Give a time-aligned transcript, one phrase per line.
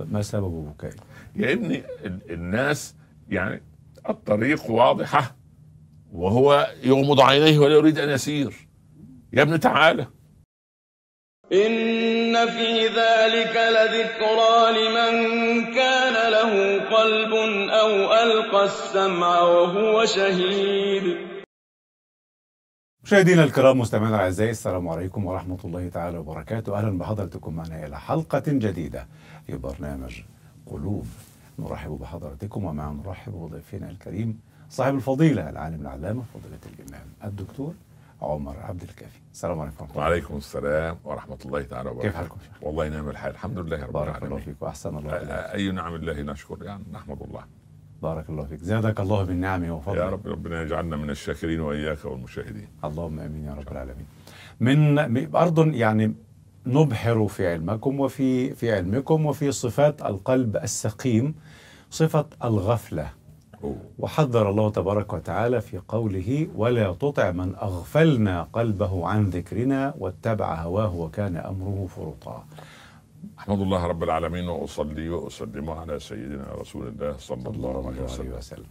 [0.00, 0.96] ما سبب بكائي
[1.36, 2.94] يا ابني ال- الناس
[3.28, 3.62] يعني
[4.08, 5.36] الطريق واضحة
[6.12, 8.68] وهو يغمض عينيه ولا يريد أن يسير.
[9.32, 10.06] يا ابني تعالى.
[11.52, 15.14] إن في ذلك لذكرى لمن
[15.74, 17.32] كان له قلب
[17.70, 17.90] أو
[18.22, 21.28] ألقى السمع وهو شهيد.
[23.04, 26.78] مشاهدينا الكرام مستمعينا الأعزاء السلام عليكم ورحمة الله تعالى وبركاته.
[26.78, 29.08] أهلا بحضرتكم معنا إلى حلقة جديدة.
[29.48, 30.20] في برنامج
[30.66, 31.06] قلوب
[31.58, 37.74] نرحب بحضراتكم ومع نرحب بضيفنا الكريم صاحب الفضيلة العالم العلامة فضيلة الإمام الدكتور
[38.22, 39.18] عمر عبد الكافي.
[39.32, 39.96] السلام عليكم الله.
[39.98, 42.08] وعليكم السلام ورحمة الله تعالى وبركاته.
[42.08, 43.30] كيف حالكم شيخ؟ والله نعم الحال.
[43.32, 46.64] الحمد لله رب بارك الله العالمين فيك وأحسن الله اليك أ- أي نعم الله نشكر
[46.64, 47.44] يعني نحمد الله.
[48.02, 48.58] بارك الله فيك.
[48.60, 52.68] زادك الله من نعمه وفضله يا رب ربنا يجعلنا من الشاكرين وإياك والمشاهدين.
[52.84, 54.06] اللهم آمين يا رب العالمين.
[54.60, 54.98] من
[55.36, 56.14] أرض يعني
[56.66, 61.34] نبحر في علمكم وفي في علمكم وفي صفات القلب السقيم
[61.90, 63.10] صفة الغفلة
[63.64, 63.76] أوه.
[63.98, 70.94] وحذر الله تبارك وتعالى في قوله ولا تطع من أغفلنا قلبه عن ذكرنا واتبع هواه
[70.96, 72.44] وكان أمره فرطا.
[73.38, 78.66] أحمد الله رب العالمين وأصلي وأسلم على سيدنا رسول الله صلى الله عليه وسلم وسلم.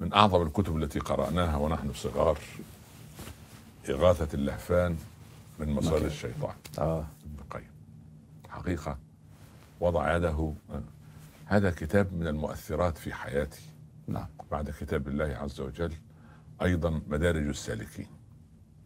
[0.00, 2.38] من أعظم الكتب التي قرأناها ونحن صغار
[3.90, 4.96] إغاثة اللهفان
[5.58, 6.04] من مكان.
[6.06, 7.70] الشيطان آه ابن القيم
[8.48, 8.98] حقيقة
[9.80, 10.52] وضع يده
[11.46, 13.62] هذا كتاب من المؤثرات في حياتي
[14.08, 15.92] نعم بعد كتاب الله عز وجل
[16.62, 18.06] أيضا مدارج السالكين.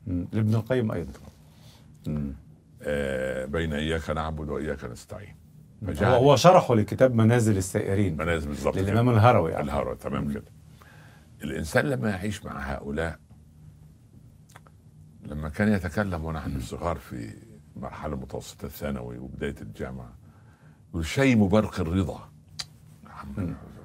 [0.07, 1.13] لابن القيم أيضا.
[2.07, 2.33] مم.
[2.83, 5.35] آه بين إياك نعبد وإياك نستعين
[5.83, 8.85] هو فجعل هو شرحه لكتاب منازل السائرين منازل بالضبط كده.
[8.85, 9.65] للإمام الهروي يعني.
[9.65, 10.45] الهروي تمام كده
[11.45, 13.19] الإنسان لما يعيش مع هؤلاء
[15.29, 17.35] لما كان يتكلم ونحن صغار في
[17.77, 20.13] مرحلة متوسطة الثانوي وبداية الجامعة
[20.91, 22.29] يقول شيم برق الرضا.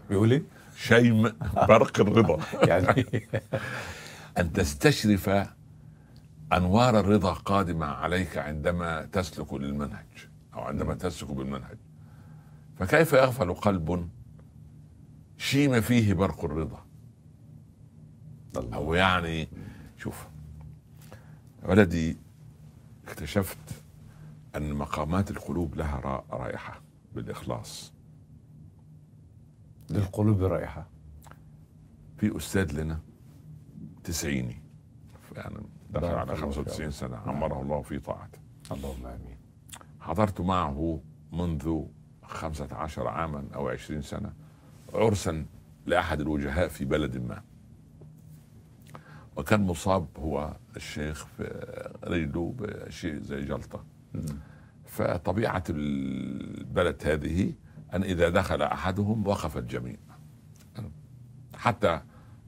[0.10, 0.44] بيقول إيه؟
[0.76, 2.40] شيم برق الرضا.
[2.68, 3.06] يعني
[4.40, 5.30] أن تستشرف
[6.54, 10.06] أنوار الرضا قادمة عليك عندما تسلك للمنهج
[10.54, 11.78] أو عندما تسلك بالمنهج.
[12.80, 14.10] فكيف يغفل قلب
[15.38, 16.86] شيم فيه برق الرضا؟
[18.58, 18.76] الله.
[18.78, 19.48] أو يعني
[19.98, 20.33] شوف
[21.66, 22.18] ولدي
[23.08, 23.58] اكتشفت
[24.56, 26.82] أن مقامات القلوب لها را- رائحة
[27.16, 27.94] بالإخلاص
[29.90, 30.88] للقلوب رائحة.
[32.18, 33.00] في أستاذ لنا
[34.04, 34.62] تسعيني
[35.36, 35.56] يعني
[35.90, 36.44] دخل على الله فيك.
[36.46, 38.40] 95 سنة عمره الله في طاعته
[38.72, 39.38] اللهم آمين.
[40.00, 41.82] حضرت معه منذ
[42.24, 44.34] خمسة عشر عاما أو عشرين سنة
[44.94, 45.46] عرسا
[45.86, 47.42] لأحد الوجهاء في بلد ما
[49.36, 51.44] وكان مصاب هو الشيخ في
[52.04, 53.84] رجله بشيء زي جلطة.
[54.14, 54.24] مم.
[54.86, 57.54] فطبيعة البلد هذه
[57.94, 59.98] أن إذا دخل أحدهم وقف الجميع.
[61.56, 62.02] حتى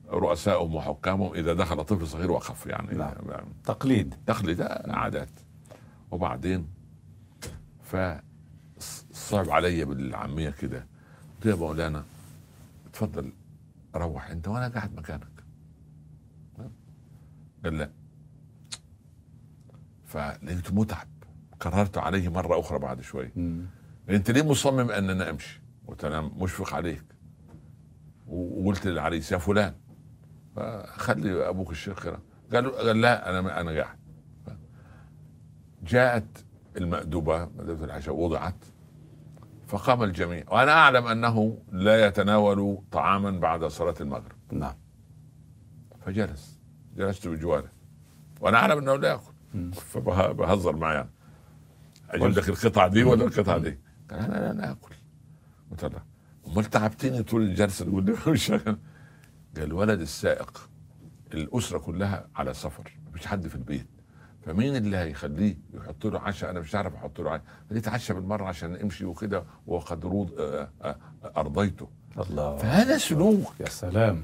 [0.10, 2.98] رؤسائهم وحكامهم إذا دخل طفل صغير وقف يعني.
[2.98, 3.14] نعم.
[3.64, 4.16] تقليد.
[4.28, 5.30] دخل ده عادات.
[6.12, 6.68] وبعدين
[7.84, 10.86] فصعب علي بالعامية كده.
[11.36, 12.04] قلت له يا مولانا
[12.86, 13.32] اتفضل
[13.96, 15.35] روح أنت وأنا قاعد مكانك.
[17.66, 17.90] قال لا.
[20.06, 21.08] فلقيته متعب.
[21.62, 23.32] كررت عليه مرة أخرى بعد شوي.
[23.36, 23.66] مم.
[24.10, 27.04] انت ليه مصمم ان أنا أمشي؟ قلت أنا مشفق عليك.
[28.28, 29.74] وقلت للعريس يا فلان.
[30.86, 32.20] خلي أبوك الشيخ هنا
[32.54, 33.98] قال قال لا أنا أنا قاعد.
[35.84, 36.46] جاءت
[36.78, 38.66] المأدبة مأدبة العشاء وضعت.
[39.68, 40.44] فقام الجميع.
[40.52, 44.36] وأنا أعلم أنه لا يتناول طعاما بعد صلاة المغرب.
[44.52, 44.76] نعم.
[46.06, 46.55] فجلس.
[46.98, 47.70] جلست بجواره.
[48.42, 49.72] وأنا أعلم أنه لا يأكل مم.
[49.72, 51.06] فبهزر معي.
[52.10, 53.80] أجيب لك القطعة دي ولا القطعة دي؟
[54.12, 54.96] قال أنا لا أنا آكل.
[55.72, 56.04] قلت له
[56.48, 58.78] أمال تعبتني طول الجلسة؟ تقول لي مش قال
[59.58, 60.70] الولد السائق.
[61.34, 63.88] الأسرة كلها على سفر مفيش حد في البيت.
[64.46, 67.46] فمين اللي هيخليه يحط له عشاء؟ أنا مش عارف أحط له عشاء.
[67.70, 70.96] فيتعشى بالمرة عشان امشي وكده وقد رود آه، آه،
[71.38, 71.90] أرضيته.
[72.20, 72.58] الله.
[72.58, 73.54] فهذا سلوك.
[73.60, 74.24] يا سلام.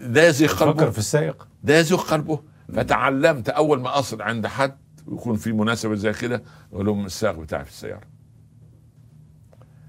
[0.00, 0.90] ده يزيغ فكر قلبه.
[0.90, 2.40] في السائق؟ ده يزيغ قلبه.
[2.74, 4.76] فتعلمت أول ما أصل عند حد
[5.06, 6.42] ويكون في مناسبة زي كده
[6.72, 8.06] أقول لهم السائق بتاعي في السيارة.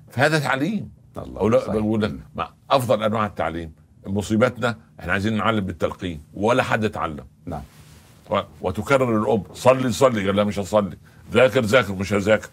[0.10, 0.90] فهذا تعليم.
[1.18, 1.34] الله.
[1.68, 2.16] بقول لك
[2.72, 3.72] أفضل أنواع التعليم.
[4.08, 7.26] مصيبتنا إحنا عايزين نعلم بالتلقين ولا حد اتعلم.
[7.46, 7.62] نعم.
[8.62, 10.26] وتكرر الأم صلي صلي.
[10.28, 10.98] قال لا مش هصلي.
[11.32, 12.50] ذاكر ذاكر مش هذاكر.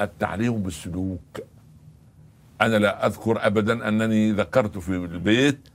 [0.00, 1.40] التعليم بالسلوك.
[2.60, 5.68] أنا لا أذكر ابدا أنني ذكرت في البيت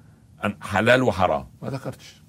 [0.61, 1.47] حلال وحرام.
[1.61, 2.23] ما ذكرتش.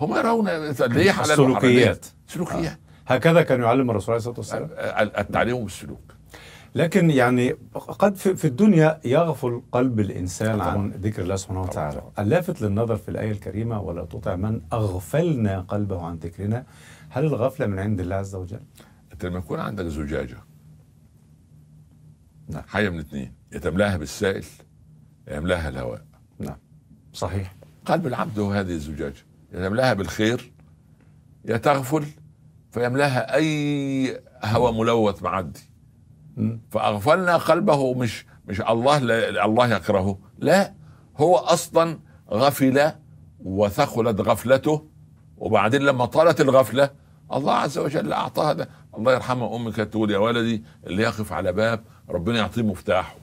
[0.00, 1.20] هم يرون ليه حلال وحرام.
[1.20, 2.06] السلوكيات.
[2.26, 2.78] سلوكيات.
[3.06, 4.68] هكذا كان يعلم الرسول عليه الصلاة والسلام.
[5.18, 6.14] التعليم بالسلوك.
[6.74, 10.68] لكن يعني قد في, في الدنيا يغفل قلب الإنسان طبعاً.
[10.68, 11.62] عن ذكر الله سبحانه.
[11.62, 12.02] وتعالى.
[12.18, 16.66] اللافت للنظر في الآية الكريمة ولا تطع من أغفلنا قلبه عن ذكرنا.
[17.08, 18.60] هل الغفلة من عند الله عز وجل؟
[19.12, 20.36] أنت لما يكون عندك زجاجة.
[22.48, 22.62] نعم.
[22.62, 24.44] حاجة من اثنين يا تملاها بالسائل
[25.28, 26.04] يا يملاها الهواء.
[26.38, 26.56] نعم
[27.12, 27.54] صحيح.
[27.86, 29.26] قلب العبد هو هذه الزجاجة.
[29.52, 30.52] يا تملاها بالخير
[31.44, 32.06] يا تغفل
[32.70, 35.60] فيملأها أي هواء ملوث معدي.
[36.36, 36.60] مم.
[36.70, 40.18] فأغفلنا قلبه مش مش الله لا الله يكرهه.
[40.38, 40.74] لا
[41.16, 41.98] هو أصلا
[42.30, 42.92] غفل
[43.40, 44.88] وثقلت غفلته.
[45.36, 46.90] وبعدين لما طالت الغفلة
[47.32, 48.68] الله عز وجل أعطاها ده.
[48.98, 53.16] الله يرحمها امي كانت تقول يا ولدي اللي يقف على باب ربنا يعطيه مفتاحه.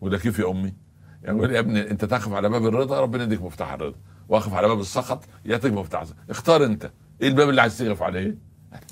[0.00, 0.74] وده كيف يا أمي؟
[1.24, 3.96] يقول يا ابني انت تقف على باب الرضا ربنا يديك مفتاح الرضا.
[4.28, 6.16] واقف على باب السخط يعطيك مفتاح السخط.
[6.30, 6.90] اختار انت.
[7.22, 8.38] إيه الباب اللي عايز تقف عليه؟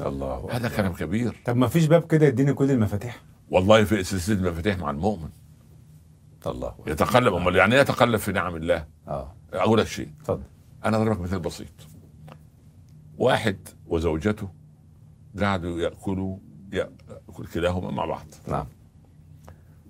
[0.00, 0.68] الله هذا.
[0.68, 1.40] كلام كبير.
[1.44, 5.28] طب ما فيش باب كده يديني كل المفاتيح؟ والله في سلسلة المفاتيح مع المؤمن.
[6.46, 6.74] الله.
[6.86, 9.34] يتقلب أمال يعني إيه يتقلب في نعم الله؟ آه.
[9.52, 10.08] أقول لك شيء.
[10.20, 10.42] اتفضل.
[10.84, 11.68] أنا أضرب لك مثال بسيط.
[13.18, 14.48] واحد وزوجته
[15.40, 16.38] قعدوا يأكلوا
[16.72, 18.26] يأكل كلاهما مع بعض.
[18.48, 18.66] نعم.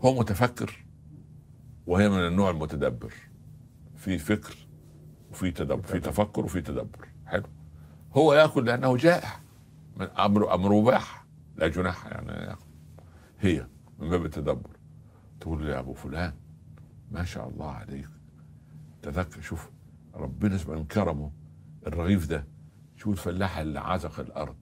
[0.04, 0.84] هو متفكر
[1.86, 3.14] وهي من النوع المتدبر.
[3.96, 4.56] في فكر
[5.30, 7.08] وفي تدبر في تفكر وفي تدبر.
[7.26, 7.46] حلو.
[8.16, 9.40] هو ياكل لأنه جائع.
[9.96, 12.66] من أمر أمر مباح لا جناح يعني ياكل
[13.40, 13.66] هي
[13.98, 14.76] من باب التدبر.
[15.40, 16.34] تقول له يا أبو فلان
[17.10, 18.08] ما شاء الله عليك.
[19.02, 19.70] تذكر شوف
[20.14, 21.32] ربنا سبحانه من كرمه
[21.86, 22.46] الرغيف ده.
[22.96, 24.56] شوف الفلاح اللي عزق الأرض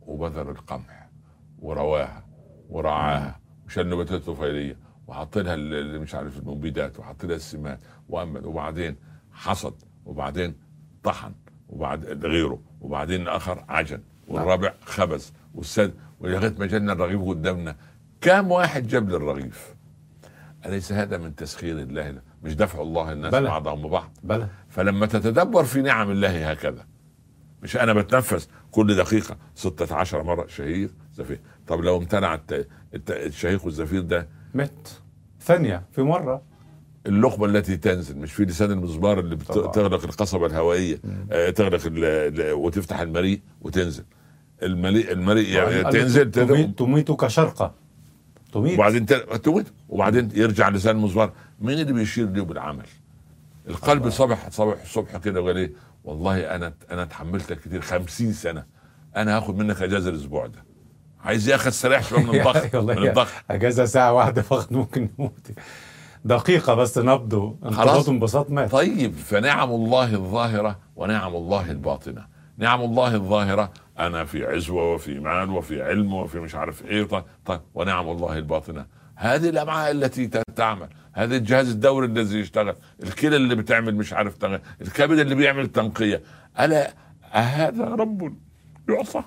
[0.00, 1.10] وبذر القمح
[1.58, 2.26] ورواها
[2.68, 8.44] ورعاها وشال نباتات طفيليه وحط لها ال- اللي مش عارف المبيدات وحط لها السمات وأمد
[8.46, 8.96] وبعدين
[9.32, 9.74] حصد
[10.06, 10.54] وبعدين
[11.02, 11.32] طحن
[11.68, 17.76] وبعد غيره وبعدين الآخر عجن والرابع خبز والسد ولغاية ما جالنا الرغيف قدامنا.
[18.20, 19.74] كم واحد جاب لي الرغيف
[20.66, 23.48] أليس هذا من تسخير الله؟ له؟ مش دفع الله الناس بلى.
[23.48, 24.10] بعضهم ببعض.
[24.22, 24.48] بلى.
[24.68, 26.86] فلما تتدبر في نعم الله هكذا
[27.62, 31.40] مش أنا بتنفس كل دقيقة 16 مرة شهيق زفير.
[31.66, 32.40] طب لو امتنع
[33.10, 35.00] الشهيق والزفير ده مت.
[35.40, 36.42] ثانية في مرة.
[37.06, 39.72] اللقمة التي تنزل مش في لسان المزمار اللي بت- طبعا.
[39.72, 41.00] تغلق القصبة الهوائية
[41.32, 41.50] آه،
[41.86, 44.04] ال- وتفتح المريء وتنزل.
[44.62, 47.74] المريء المريء يعني تنزل تميت, تنزل تميت كشرقة.
[48.52, 49.06] تميت وبعدين
[49.88, 52.86] وبعدين يرجع لسان المزمار مين اللي بيشير له بالعمل
[53.68, 55.72] القلب صبح صبح الصبح كده وقال إيه؟
[56.04, 58.64] والله أنا أنا تحملتك كتير خمسين سنة.
[59.16, 60.64] أنا هاخد منك إجازة الأسبوع ده.
[61.24, 63.28] عايز ياخد سريع شوية من الضغط من الضغط.
[63.50, 65.48] أجازة ساعة واحدة فقط ممكن نموت.
[66.24, 67.56] دقيقة بس نبضه.
[67.72, 68.08] خلاص.
[68.08, 68.70] انبساط مات.
[68.70, 72.26] طيب فنعم الله الظاهرة ونعم الله الباطنة.
[72.58, 77.04] نعم الله الظاهرة أنا في عزوة وفي مال وفي علم وفي مش عارف إيه.
[77.04, 78.86] طيب, طيب ونعم الله الباطنة.
[79.16, 84.58] هذه الأمعاء التي تعمل هذا الجهاز الدوري الذي يشتغل الكلى اللي بتعمل مش عارف تغ...
[84.80, 86.22] الكبد اللي بيعمل تنقية.
[86.60, 86.94] ألا
[87.34, 88.36] أهذا رب
[88.88, 89.22] يعصى؟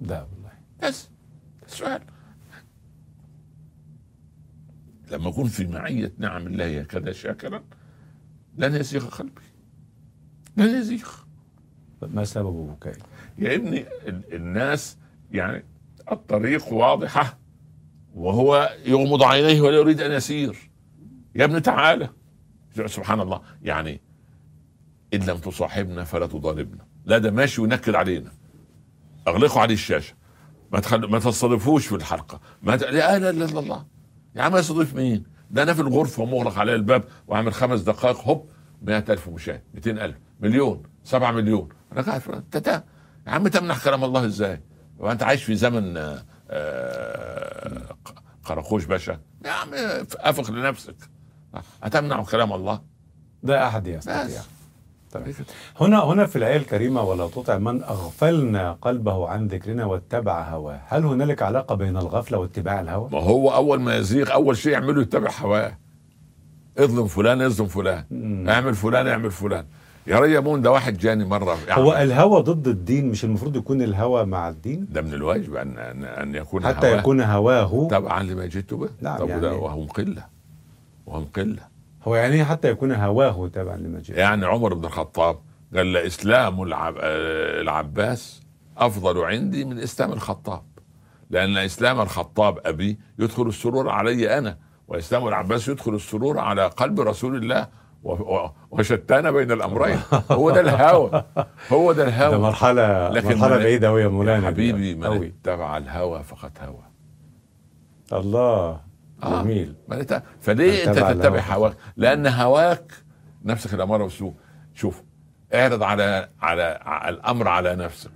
[0.00, 0.26] لا.
[0.82, 1.08] بس
[1.66, 2.02] السؤال
[5.10, 7.62] لما أكون في معية نعم الله هكذا شاكرا
[8.58, 9.42] لن يزيغ قلبي.
[10.56, 11.08] لن يزيغ.
[12.02, 12.98] ما سبب بكائي
[13.38, 14.96] يا ابني ال- الناس
[15.30, 15.64] يعني
[16.12, 17.38] الطريق واضحة
[18.14, 20.70] وهو يغمض عينيه ولا يريد أن يسير.
[21.34, 22.10] يا ابني تعالى
[22.86, 23.42] سبحان الله.
[23.62, 24.00] يعني
[25.14, 26.86] إن لم تصاحبنا فلا تضاربنا.
[27.04, 28.32] لا ده ماشي وينكد علينا.
[29.28, 30.14] أغلقوا عليه الشاشة.
[30.72, 31.10] ما تخل...
[31.10, 32.40] ما تستضيفوش في الحلقة.
[32.62, 32.82] ما ت...
[32.82, 33.86] لا لا لا لا الله.
[34.36, 38.50] يا عم استضيف مين؟ ده أنا في الغرفة ومغلق عليه الباب وعامل خمس دقائق هوب
[38.82, 41.68] 100000 مشاهد 200000 مليون 7 مليون.
[41.92, 42.84] أنا قاعد في أنت تا-
[43.26, 44.62] يا عم تمنح كلام الله إزاي؟
[44.98, 49.20] وأنت عايش في زمن آه، آه، ق- قراقوش باشا.
[49.44, 49.68] يا عم
[50.20, 50.96] افق لنفسك.
[51.82, 52.82] هتمنع كلام الله؟
[53.42, 54.42] ده أحد يستطيع.
[55.18, 55.34] تمام.
[55.80, 60.80] هنا هنا في الآية الكريمة ولا تطع من أغفلنا قلبه عن ذكرنا واتبع هواه.
[60.88, 65.02] هل هنالك علاقة بين الغفلة واتباع الهوى؟ ما هو أول ما يزيغ أول شيء يعمله
[65.02, 65.72] يتبع هواه.
[66.78, 68.04] اظلم فلان اظلم فلان.
[68.10, 68.48] مم.
[68.48, 69.64] اعمل فلان اعمل فلان.
[70.06, 71.56] يا ريمون ده واحد جاني مرة.
[71.70, 75.78] هو يعني الهوى ضد الدين مش المفروض يكون الهوى مع الدين؟ ده من الواجب أن
[75.78, 76.98] أن, أن يكون حتى هواه.
[76.98, 78.88] يكون هواه تبعا لما جئت به.
[79.00, 80.24] نعم، طب يعني- وهم قلة.
[81.06, 81.75] وهم قلة.
[82.06, 85.38] هو يعني حتى يكون هواه تابعا لما جاء يعني عمر بن الخطاب
[85.76, 86.94] قال لإسلام العب...
[87.60, 88.42] العباس
[88.78, 90.62] أفضل عندي من إسلام الخطاب.
[91.30, 94.58] لأن إسلام الخطاب أبي يدخل السرور علي أنا
[94.88, 97.68] وإسلام العباس يدخل السرور على قلب رسول الله.
[98.70, 99.98] وشتان بين الأمرين.
[100.30, 101.24] هو ده الهوى.
[101.72, 104.46] هو ده ده الهوى مرحلة لكن مرحلة من- بعيدة أوي يا مولانا.
[104.46, 105.04] حبيبي من
[105.42, 106.84] اتبع الهوى فقد هوى.
[108.20, 108.80] الله.
[109.22, 109.42] آه.
[109.42, 109.74] جميل
[110.40, 111.40] فليه أنت تتبع.
[111.40, 112.92] هواك؟ لأن هواك
[113.44, 114.34] نفسك الاماره والسوء
[114.74, 115.02] شوف
[115.54, 118.10] اعرض على على الأمر على نفسك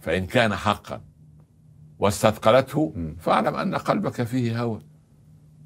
[0.00, 1.00] فإن كان حقا
[1.98, 2.92] واستثقلته.
[3.20, 4.80] فاعلم أن قلبك فيه هوى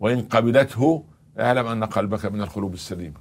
[0.00, 1.04] وإن قبلته
[1.40, 3.20] اعلم أن قلبك من القلوب السليمة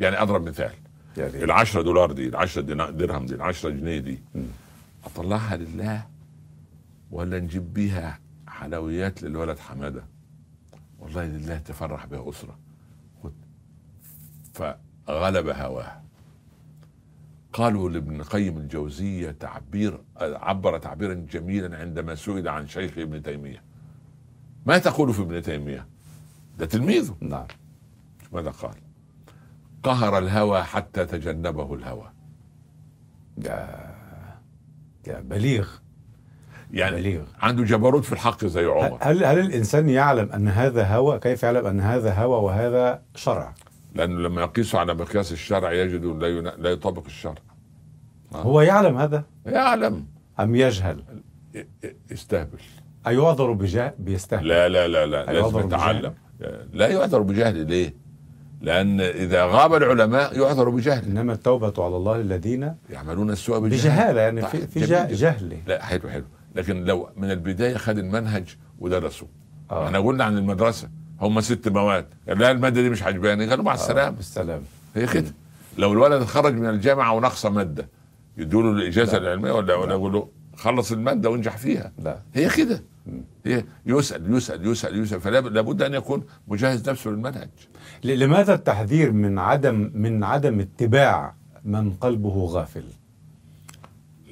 [0.00, 0.70] يعني أضرب مثال
[1.16, 4.22] يعني العشرة دولار دي العشرة دينا- درهم دي العشرة جنيه دي.
[5.04, 6.06] أطلعها لله
[7.10, 8.18] ولا نجيب بيها
[8.48, 10.04] حلويات للولد حمادة
[11.04, 12.32] والله لله تفرح بها
[13.22, 13.32] خد.
[14.54, 16.02] فغلب هواه
[17.52, 23.62] قالوا لابن قيم الجوزية تعبير عبر تعبيرا جميلا عندما سئل عن شيخ ابن تيمية.
[24.66, 25.86] ما تقول في ابن تيمية؟
[26.58, 27.16] ده تلميذه.
[27.20, 27.46] نعم.
[28.32, 28.74] ماذا قال؟
[29.82, 32.12] قهر الهوى حتى تجنبه الهوى.
[33.38, 33.94] يا
[35.06, 35.83] يا بليغ.
[36.74, 37.22] يعني بليغ.
[37.40, 38.98] عنده جبروت في الحق زي عمر.
[39.00, 43.54] هل هل الإنسان يعلم أن هذا هوى كيف يعلم أن هذا هوى وهذا شرع؟
[43.94, 47.34] لأنه لما يقيسه على مقياس الشرع يجد لا ين- لا يطبق الشرع.
[48.34, 50.04] هو يعلم هذا؟ يعلم.
[50.40, 51.02] أم يجهل؟
[52.10, 52.58] يستهبل.
[53.06, 56.14] ايعذر بجهل بيستهل لا لا لا لا أيعذر لازم؟ يتعلم.
[56.72, 57.94] لا يعذر بجهل ليه؟
[58.60, 63.78] لأن إذا غاب العلماء يعذر بجهل إنما التوبة على الله الذين يعملون السوء بجهل.
[63.78, 64.80] بجهالة يعني طيب، في.
[65.14, 65.56] جهل.
[65.66, 66.24] لا حلو حلو.
[66.54, 69.26] لكن لو من البداية خد المنهج ودرسه.
[69.70, 69.86] آه.
[69.86, 70.88] إحنا قلنا عن المدرسة
[71.20, 72.06] هم ست مواد.
[72.26, 74.16] لا المادة دي مش عجباني قالوا مع السلامة.
[74.16, 74.62] بالسلام
[74.94, 75.34] هي كده.
[75.78, 77.88] لو الولد خرج من الجامعة ونقص مادة
[78.38, 79.18] يدوا له الإجازة لا.
[79.18, 81.92] العلمية ولا ولا يقول له خلص المادة وانجح فيها.
[81.98, 82.18] لا.
[82.34, 82.82] هي كده.
[83.46, 85.20] هي يسأل يسأل يسأل يسأل.
[85.20, 87.48] فلا لابد أن يكون مجهز نفسه للمنهج.
[88.04, 91.34] لماذا التحذير من عدم من عدم اتباع
[91.64, 92.84] من قلبه غافل؟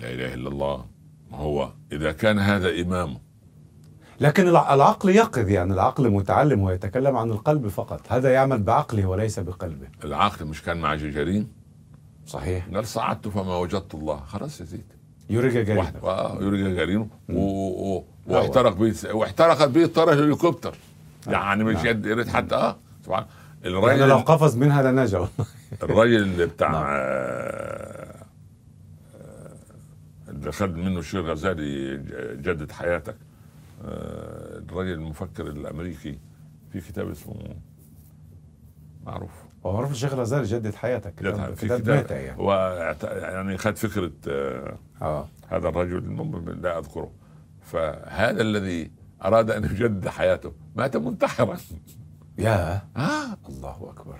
[0.00, 0.85] لا إله إلا الله.
[1.32, 3.18] ما هو إذا كان هذا إمامه.
[4.20, 8.00] لكن الع- العقل يقظ يعني العقل متعلم ويتكلم عن القلب فقط.
[8.08, 9.86] هذا يعمل بعقله وليس بقلبه.
[10.04, 11.48] العقل مش كان مع جيجارين؟
[12.26, 12.66] صحيح.
[12.74, 14.16] قال صعدت فما وجدت الله.
[14.26, 14.84] خلاص يا سيدي.
[15.30, 15.80] يوريجا جريمة.
[15.80, 16.96] واحد آه، يوري
[17.28, 20.74] و- واحترق به واحترقت به طائره الهليكوبتر.
[21.26, 21.84] يعني مش.
[21.84, 23.24] يد يريد حتى آه سبحان
[23.62, 25.28] يعني الراجل لو قفز منها لنجا.
[25.82, 26.82] الراجل اللي بتاع نعم.
[26.82, 27.81] آه، آه،
[30.50, 31.96] خد منه الشيخ غزالي
[32.37, 33.16] جدد حياتك.
[33.84, 36.18] آه، الراجل المفكر الأمريكي
[36.72, 37.34] في كتاب اسمه
[39.06, 39.30] معروف.
[39.66, 41.14] هو معروف الشيخ غزالي جدد حياتك.
[41.14, 42.11] كتاب, في كتاب.
[42.11, 42.54] يعني هو
[43.02, 45.28] يعني خد فكرة آه، آه.
[45.49, 47.11] هذا الرجل المهم لا أذكره.
[47.62, 48.90] فهذا الذي
[49.25, 51.56] أراد أن يجدد حياته مات منتحرا.
[52.38, 52.82] يا.
[52.96, 53.37] آه.
[53.49, 54.18] الله أكبر.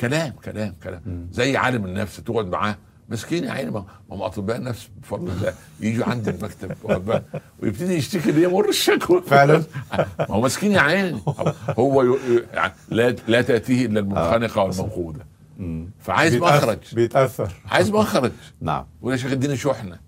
[0.00, 1.28] كلام كلام كلام.
[1.32, 2.76] زي عالم النفس تقعد معاه
[3.08, 6.72] مسكين يا عيني ما هم أطباء النفس بفضل الله يجوا عند المكتب؟
[7.62, 9.22] ويبتدي يشتكي ليه مر الشكوى.
[9.22, 9.56] فعلا؟
[10.28, 11.20] ما هو مسكين يا عيني.
[11.78, 12.18] هو ي...
[12.52, 15.26] يعني لا لا تأتيه إلا المنخنقة والموقودة.
[15.58, 15.90] مم.
[16.00, 18.84] فعايز مخرج بيتاثر عايز مخرج نعم.
[19.02, 19.98] ولا شيخ اديني شحنه.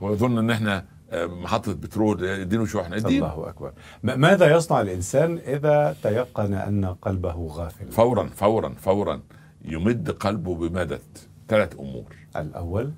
[0.00, 3.72] ويظن إن إحنا آه، محطة بترول اديله شحنه اديله الله أكبر.
[4.02, 9.20] م- ماذا يصنع الإنسان إذا تيقن أن قلبه غافل؟ فورا فورا فورا.
[9.66, 11.02] يمد قلبه بمدد
[11.48, 12.16] ثلاث أمور.
[12.36, 12.92] الأول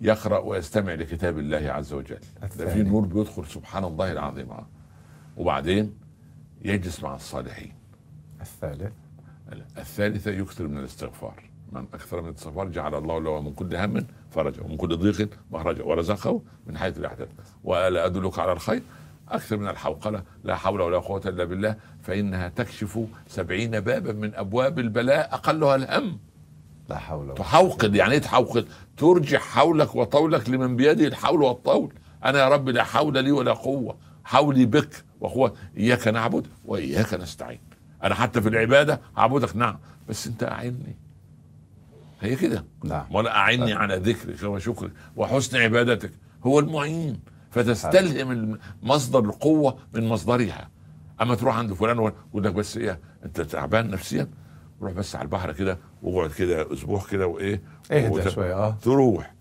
[0.00, 2.20] يقرأ ويستمع لكتاب الله عز وجل.
[2.58, 2.82] ده في.
[2.82, 4.48] نور بيدخل سبحان الله العظيم.
[5.36, 5.94] وبعدين
[6.62, 7.72] يجلس مع الصالحين.
[8.40, 8.92] الثالث.
[9.78, 11.42] الثالثة يكثر من الاستغفار.
[11.72, 15.82] من أكثر من الاستغفار جعل الله له من كل هم فرجا ومن كل ضيق مخرجا
[15.82, 17.28] ورزقه من حيث لا يحتسب.
[17.64, 18.82] وألا أدلك على الخير؟
[19.28, 24.78] أكثر من الحوقلة لا حول ولا قوة إلا بالله فإنها تكشف سبعين بابا من أبواب
[24.78, 26.18] البلاء أقلها الهم.
[26.88, 28.66] لا حول ولا تحوقل يعني إيه تحوقل
[28.96, 31.92] ترجع حولك وطولك لمن بيده الحول والطول.
[32.24, 37.60] أنا يا رب لا حول لي ولا قوة حولي بك وقوة إياك نعبد وإياك نستعين.
[38.02, 39.78] أنا حتى في العبادة اعبدك نعم
[40.08, 40.96] بس أنت أعني.
[42.20, 43.06] هي كده؟ نعم.
[43.10, 46.12] ولا أعني على ذكرك وشكرك وحسن عبادتك.
[46.46, 47.20] هو المعين.
[47.54, 50.70] فتستلهم مصدر القوة من مصدرها.
[51.22, 54.28] أما تروح عند فلان ويقول لك بس إيه أنت تعبان نفسيا
[54.82, 58.76] روح بس على البحر كده واقعد كده أسبوع كده وإيه اهدى وت- شوية آه.
[58.82, 59.34] تروح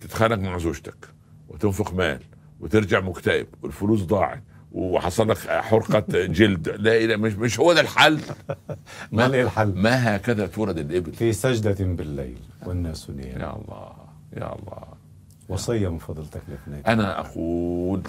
[0.00, 1.08] تتخانق مع زوجتك
[1.48, 2.20] وتنفق مال
[2.60, 6.04] وترجع مكتئب والفلوس ضاعت وحصل لك حرقة
[6.38, 6.68] جلد.
[6.68, 8.20] لا إله مش مش هو ده الحل.
[9.12, 11.12] ما إيه الحل؟ ما هكذا تولد الإبل.
[11.12, 13.92] في سجدة بالليل والناس نيام يا الله
[14.36, 14.99] يا الله.
[15.50, 18.02] وصية من فضلتك لاثنين أنا أقول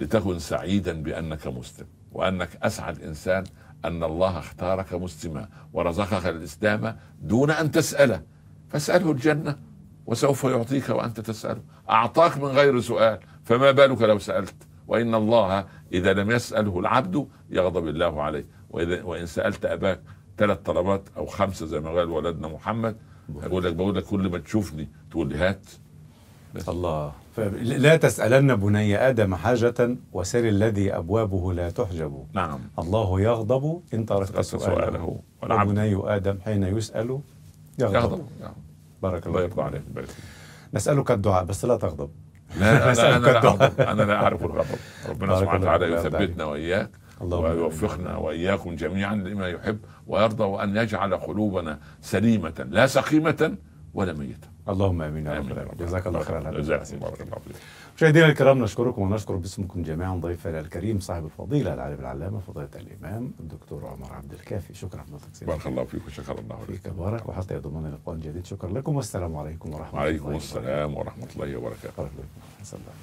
[0.00, 3.44] لتكن سعيدا بأنك مسلم وأنك أسعد إنسان
[3.84, 8.22] أن الله اختارك مسلما ورزقك الإسلام دون أن تسأله.
[8.68, 9.56] فاسأله الجنة
[10.06, 11.62] وسوف يعطيك وأنت تسأله.
[11.90, 14.54] أعطاك من غير سؤال فما بالك لو سألت؟
[14.88, 18.46] وإن الله إذا لم يسأله العبد يغضب الله عليه.
[18.70, 20.00] واذا وإن سألت أباك
[20.38, 22.96] ثلاث طلبات أو خمسة زي ما قال ولدنا محمد
[23.42, 25.66] يقول لك بقول لك كل ما تشوفني تقول لي هات.
[26.54, 26.68] بس.
[26.68, 27.12] الله
[27.62, 34.40] لا تسألن بني آدم حاجة وسل الذي أبوابه لا تحجب نعم الله يغضب إن تركت
[34.40, 37.20] سؤاله وبني آدم حين يسأل
[37.78, 38.52] يغضب, يغضب نعم.
[39.02, 39.58] بارك الله فيك.
[39.58, 39.82] عليك.
[40.74, 42.10] نسألك الدعاء بس لا تغضب
[42.60, 43.38] لا نسألك أنا لا.
[43.38, 43.80] أغضب.
[43.80, 44.78] أنا لا أعرف الغضب
[45.10, 45.86] ربنا سبحانه وتعالى.
[45.86, 46.44] يثبتنا
[47.22, 53.56] اللهم ويوفقنا وإياكم جميعا لما يحب ويرضى وأن يجعل قلوبنا سليمة لا سقيمه
[53.94, 55.52] ولا ميته اللهم آمين يا رب.
[55.52, 55.76] العالمين.
[55.78, 56.50] جزاك الله خيرا.
[56.50, 56.98] جزاكم.
[56.98, 57.56] بارك الله فيك
[57.96, 63.86] مشاهدينا الكرام نشكركم ونشكر باسمكم جميعا ضيفنا الكريم صاحب الفضيلة العالم العلامة فضيلة الإمام الدكتور
[63.86, 64.74] عمر عبد الكافي.
[64.74, 65.00] شكرا.
[65.00, 65.50] حضرتك سيدي.
[65.50, 67.28] بارك الله فيك وشكر الله لك فيك بارك.
[67.28, 68.44] وحتى يضمن لقاء جديد.
[68.44, 68.96] شكرا لكم.
[68.96, 70.36] والسلام عليكم ورحمة الله وعليكم.
[70.36, 71.92] السلام ورحمة الله وبركاته.
[71.98, 72.60] بارك الله فيكم.
[72.60, 72.94] حسن الله.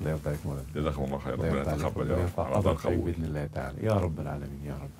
[0.00, 3.04] الله يرضى عليك مولانا جزاكم الله خير الله ربنا يتقبل يا رب.
[3.04, 3.78] بإذن الله تعالى.
[3.88, 4.94] يا رب العالمين يا رب.